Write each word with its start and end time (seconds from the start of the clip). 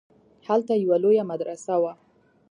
هلته 0.47 0.73
يوه 0.83 0.97
لويه 1.03 1.23
مدرسه 1.31 1.73
وه. 1.83 1.93